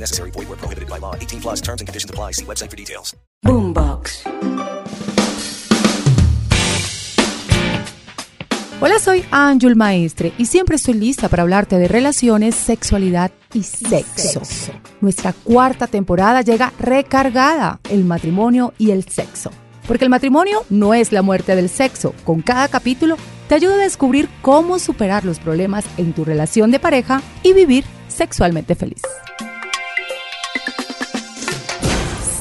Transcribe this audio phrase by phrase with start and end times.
[0.00, 0.30] Necessary.
[0.30, 1.14] Void where prohibited by law.
[1.14, 2.32] 18 plus terms and conditions apply.
[2.32, 3.16] See website for details.
[3.44, 4.24] Boombox.
[8.80, 14.40] Hola, soy Ángel Maestre y siempre estoy lista para hablarte de relaciones, sexualidad y sexo.
[15.00, 19.50] Nuestra cuarta temporada llega recargada, el matrimonio y el sexo.
[19.88, 22.14] Porque el matrimonio no es la muerte del sexo.
[22.22, 23.16] Con cada capítulo
[23.48, 27.84] te ayuda a descubrir cómo superar los problemas en tu relación de pareja y vivir
[28.06, 29.02] sexualmente feliz.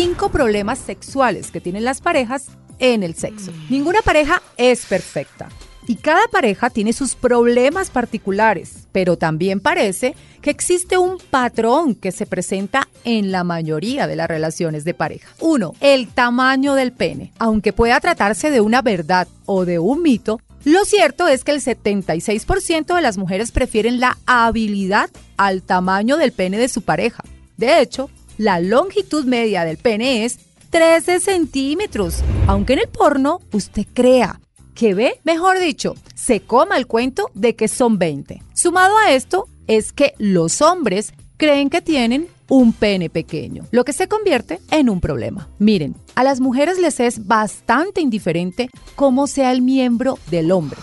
[0.00, 3.50] Cinco problemas sexuales que tienen las parejas en el sexo.
[3.68, 5.48] Ninguna pareja es perfecta.
[5.88, 12.12] Y cada pareja tiene sus problemas particulares, pero también parece que existe un patrón que
[12.12, 15.34] se presenta en la mayoría de las relaciones de pareja.
[15.40, 17.32] Uno, el tamaño del pene.
[17.40, 21.60] Aunque pueda tratarse de una verdad o de un mito, lo cierto es que el
[21.60, 27.24] 76% de las mujeres prefieren la habilidad al tamaño del pene de su pareja.
[27.56, 28.08] De hecho,
[28.38, 30.38] la longitud media del pene es
[30.70, 34.40] 13 centímetros, aunque en el porno usted crea
[34.74, 38.42] que ve, mejor dicho, se coma el cuento de que son 20.
[38.54, 43.92] Sumado a esto es que los hombres creen que tienen un pene pequeño, lo que
[43.92, 45.48] se convierte en un problema.
[45.58, 50.78] Miren, a las mujeres les es bastante indiferente cómo sea el miembro del hombre.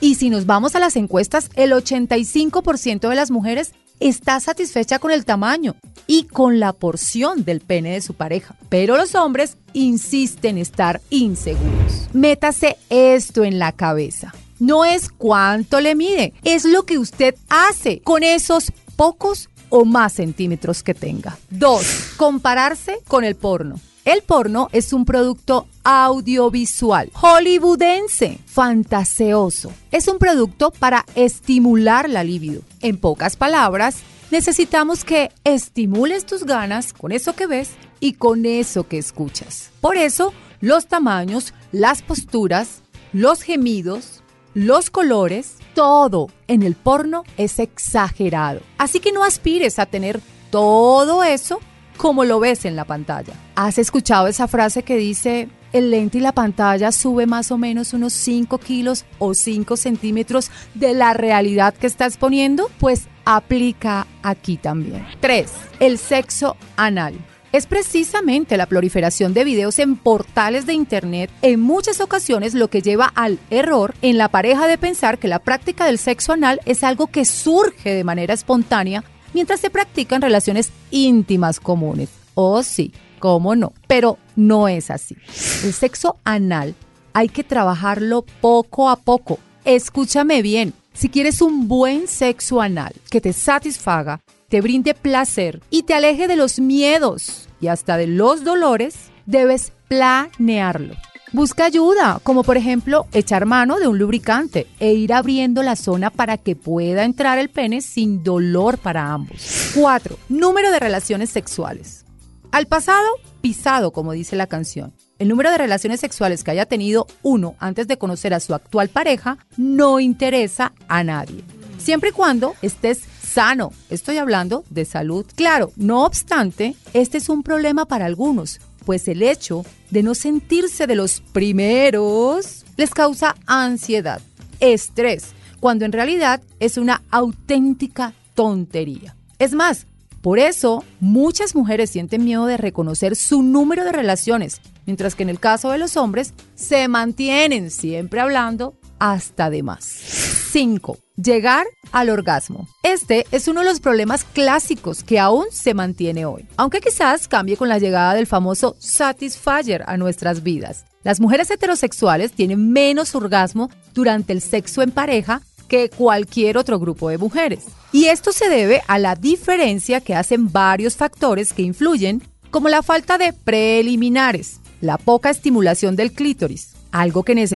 [0.00, 5.10] Y si nos vamos a las encuestas, el 85% de las mujeres está satisfecha con
[5.10, 8.56] el tamaño y con la porción del pene de su pareja.
[8.68, 12.08] Pero los hombres insisten en estar inseguros.
[12.12, 14.34] Métase esto en la cabeza.
[14.58, 20.14] No es cuánto le mide, es lo que usted hace con esos pocos o más
[20.14, 21.38] centímetros que tenga.
[21.48, 21.86] Dos,
[22.16, 23.80] compararse con el porno.
[24.10, 29.72] El porno es un producto audiovisual, hollywoodense, fantaseoso.
[29.92, 32.62] Es un producto para estimular la libido.
[32.80, 33.98] En pocas palabras,
[34.32, 39.70] necesitamos que estimules tus ganas con eso que ves y con eso que escuchas.
[39.80, 42.82] Por eso, los tamaños, las posturas,
[43.12, 48.58] los gemidos, los colores, todo en el porno es exagerado.
[48.76, 51.60] Así que no aspires a tener todo eso
[52.00, 53.34] como lo ves en la pantalla.
[53.56, 57.92] ¿Has escuchado esa frase que dice, el lente y la pantalla sube más o menos
[57.92, 62.70] unos 5 kilos o 5 centímetros de la realidad que estás poniendo?
[62.78, 65.06] Pues aplica aquí también.
[65.20, 65.52] 3.
[65.78, 67.12] El sexo anal.
[67.52, 72.80] Es precisamente la proliferación de videos en portales de Internet en muchas ocasiones lo que
[72.80, 76.82] lleva al error en la pareja de pensar que la práctica del sexo anal es
[76.82, 82.10] algo que surge de manera espontánea mientras se practican relaciones íntimas comunes.
[82.34, 85.16] Oh sí, cómo no, pero no es así.
[85.64, 86.74] El sexo anal
[87.12, 89.38] hay que trabajarlo poco a poco.
[89.64, 95.84] Escúchame bien, si quieres un buen sexo anal que te satisfaga, te brinde placer y
[95.84, 100.94] te aleje de los miedos y hasta de los dolores, debes planearlo.
[101.32, 106.10] Busca ayuda, como por ejemplo echar mano de un lubricante e ir abriendo la zona
[106.10, 109.70] para que pueda entrar el pene sin dolor para ambos.
[109.76, 110.18] 4.
[110.28, 112.04] Número de relaciones sexuales.
[112.50, 113.06] Al pasado,
[113.40, 114.92] pisado, como dice la canción.
[115.20, 118.88] El número de relaciones sexuales que haya tenido uno antes de conocer a su actual
[118.88, 121.44] pareja no interesa a nadie.
[121.78, 125.24] Siempre y cuando estés sano, estoy hablando de salud.
[125.36, 130.88] Claro, no obstante, este es un problema para algunos, pues el hecho de no sentirse
[130.88, 134.20] de los primeros les causa ansiedad,
[134.58, 135.26] estrés,
[135.60, 139.14] cuando en realidad es una auténtica tontería.
[139.38, 139.86] Es más,
[140.22, 145.28] por eso muchas mujeres sienten miedo de reconocer su número de relaciones, mientras que en
[145.28, 150.19] el caso de los hombres se mantienen siempre hablando hasta de más.
[150.50, 150.98] 5.
[151.14, 152.66] Llegar al orgasmo.
[152.82, 157.56] Este es uno de los problemas clásicos que aún se mantiene hoy, aunque quizás cambie
[157.56, 160.86] con la llegada del famoso Satisfyer a nuestras vidas.
[161.04, 167.10] Las mujeres heterosexuales tienen menos orgasmo durante el sexo en pareja que cualquier otro grupo
[167.10, 167.66] de mujeres.
[167.92, 172.82] Y esto se debe a la diferencia que hacen varios factores que influyen, como la
[172.82, 177.59] falta de preliminares, la poca estimulación del clítoris, algo que necesita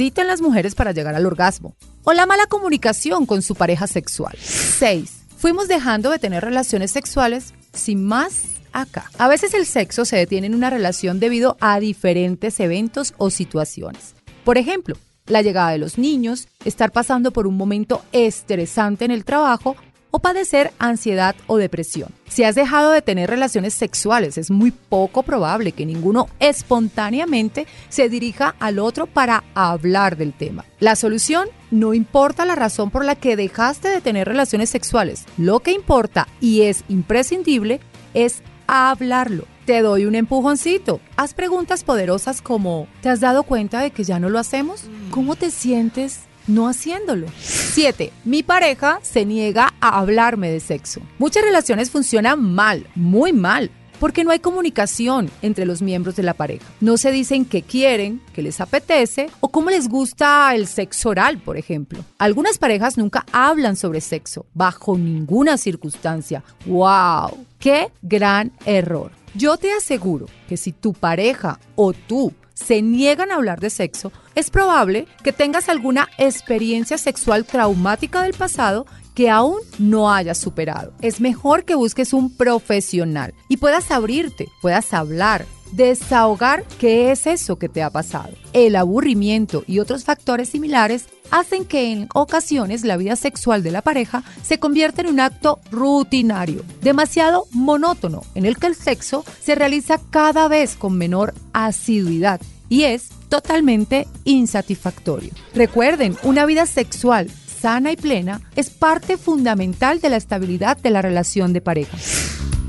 [0.00, 1.76] Las mujeres para llegar al orgasmo.
[2.04, 4.34] O la mala comunicación con su pareja sexual.
[4.40, 5.26] 6.
[5.36, 9.10] Fuimos dejando de tener relaciones sexuales sin más acá.
[9.18, 14.14] A veces el sexo se detiene en una relación debido a diferentes eventos o situaciones.
[14.42, 19.26] Por ejemplo, la llegada de los niños, estar pasando por un momento estresante en el
[19.26, 19.76] trabajo
[20.10, 22.10] o padecer ansiedad o depresión.
[22.28, 28.08] Si has dejado de tener relaciones sexuales, es muy poco probable que ninguno espontáneamente se
[28.08, 30.64] dirija al otro para hablar del tema.
[30.78, 35.24] La solución no importa la razón por la que dejaste de tener relaciones sexuales.
[35.38, 37.80] Lo que importa y es imprescindible
[38.14, 39.44] es hablarlo.
[39.66, 41.00] Te doy un empujoncito.
[41.16, 44.84] Haz preguntas poderosas como ¿te has dado cuenta de que ya no lo hacemos?
[45.10, 47.26] ¿Cómo te sientes no haciéndolo.
[47.40, 48.12] 7.
[48.24, 51.00] Mi pareja se niega a hablarme de sexo.
[51.18, 53.70] Muchas relaciones funcionan mal, muy mal,
[54.00, 56.64] porque no hay comunicación entre los miembros de la pareja.
[56.80, 61.38] No se dicen qué quieren, qué les apetece o cómo les gusta el sexo oral,
[61.38, 62.04] por ejemplo.
[62.18, 66.42] Algunas parejas nunca hablan sobre sexo, bajo ninguna circunstancia.
[66.66, 67.46] ¡Wow!
[67.58, 69.12] ¡Qué gran error!
[69.34, 72.32] Yo te aseguro que si tu pareja o tú
[72.64, 78.34] se niegan a hablar de sexo, es probable que tengas alguna experiencia sexual traumática del
[78.34, 78.86] pasado
[79.20, 80.94] que aún no hayas superado.
[81.02, 87.56] Es mejor que busques un profesional y puedas abrirte, puedas hablar, desahogar qué es eso
[87.56, 88.30] que te ha pasado.
[88.54, 93.82] El aburrimiento y otros factores similares hacen que en ocasiones la vida sexual de la
[93.82, 99.54] pareja se convierta en un acto rutinario, demasiado monótono, en el que el sexo se
[99.54, 102.40] realiza cada vez con menor asiduidad
[102.70, 105.30] y es totalmente insatisfactorio.
[105.54, 111.02] Recuerden, una vida sexual sana y plena es parte fundamental de la estabilidad de la
[111.02, 111.96] relación de pareja.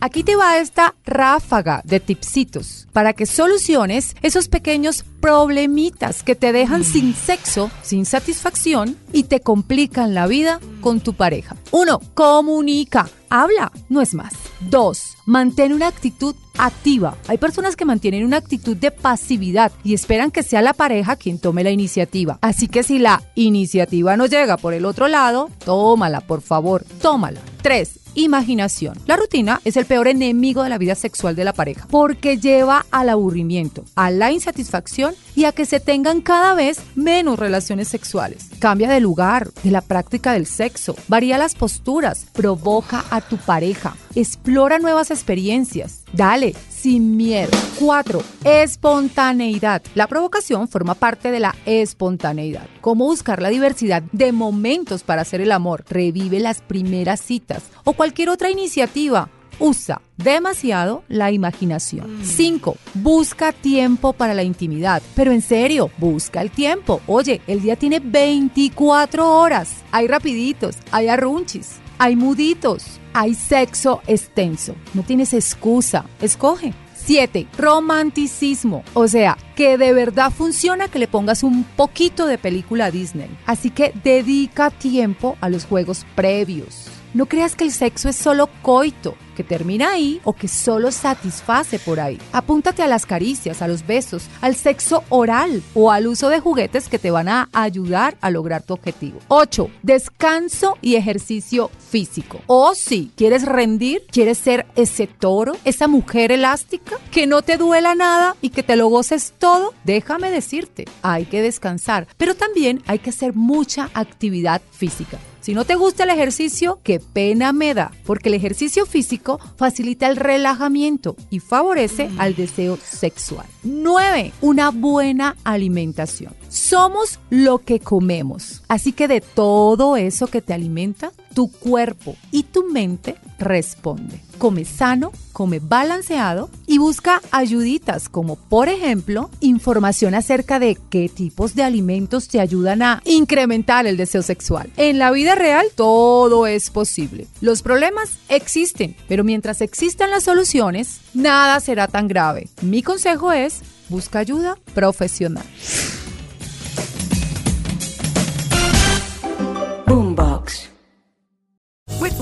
[0.00, 6.52] Aquí te va esta ráfaga de tipsitos para que soluciones esos pequeños problemitas que te
[6.52, 11.56] dejan sin sexo, sin satisfacción y te complican la vida con tu pareja.
[11.72, 12.00] 1.
[12.14, 13.08] Comunica.
[13.28, 14.32] Habla, no es más.
[14.70, 15.17] 2.
[15.28, 17.14] Mantén una actitud activa.
[17.26, 21.38] Hay personas que mantienen una actitud de pasividad y esperan que sea la pareja quien
[21.38, 22.38] tome la iniciativa.
[22.40, 27.42] Así que si la iniciativa no llega por el otro lado, tómala, por favor, tómala.
[27.60, 28.98] 3 imaginación.
[29.06, 32.86] La rutina es el peor enemigo de la vida sexual de la pareja porque lleva
[32.90, 38.48] al aburrimiento, a la insatisfacción y a que se tengan cada vez menos relaciones sexuales.
[38.58, 43.96] Cambia de lugar, de la práctica del sexo, varía las posturas, provoca a tu pareja,
[44.14, 46.04] explora nuevas experiencias.
[46.12, 47.50] Dale, sin miedo.
[47.78, 48.22] 4.
[48.44, 49.82] Espontaneidad.
[49.94, 52.66] La provocación forma parte de la espontaneidad.
[52.80, 55.84] ¿Cómo buscar la diversidad de momentos para hacer el amor?
[55.88, 59.30] Revive las primeras citas o cualquier otra iniciativa.
[59.60, 62.20] Usa demasiado la imaginación.
[62.22, 62.76] 5.
[62.94, 65.02] Busca tiempo para la intimidad.
[65.16, 67.00] Pero en serio, busca el tiempo.
[67.06, 69.82] Oye, el día tiene 24 horas.
[69.90, 74.74] Hay rapiditos, hay arrunchis, hay muditos, hay sexo extenso.
[74.94, 76.04] No tienes excusa.
[76.20, 76.72] Escoge.
[76.94, 77.46] 7.
[77.56, 78.84] Romanticismo.
[78.92, 83.30] O sea, que de verdad funciona que le pongas un poquito de película Disney.
[83.46, 86.88] Así que dedica tiempo a los juegos previos.
[87.14, 91.78] No creas que el sexo es solo coito, que termina ahí o que solo satisface
[91.78, 92.18] por ahí.
[92.32, 96.88] Apúntate a las caricias, a los besos, al sexo oral o al uso de juguetes
[96.88, 99.20] que te van a ayudar a lograr tu objetivo.
[99.28, 99.70] 8.
[99.84, 102.40] Descanso y ejercicio físico.
[102.48, 107.94] O si quieres rendir, quieres ser ese toro, esa mujer elástica, que no te duela
[107.94, 112.98] nada y que te lo goces todo, déjame decirte, hay que descansar, pero también hay
[112.98, 115.16] que hacer mucha actividad física.
[115.48, 120.06] Si no te gusta el ejercicio, qué pena me da, porque el ejercicio físico facilita
[120.08, 123.46] el relajamiento y favorece al deseo sexual.
[123.64, 124.32] 9.
[124.40, 126.32] Una buena alimentación.
[126.48, 132.42] Somos lo que comemos, así que de todo eso que te alimenta, tu cuerpo y
[132.44, 134.20] tu mente responde.
[134.38, 141.54] Come sano, come balanceado y busca ayuditas como por ejemplo información acerca de qué tipos
[141.54, 144.70] de alimentos te ayudan a incrementar el deseo sexual.
[144.76, 147.26] En la vida real todo es posible.
[147.40, 152.48] Los problemas existen, pero mientras existan las soluciones, nada será tan grave.
[152.62, 155.44] Mi consejo es busca ayuda profesional.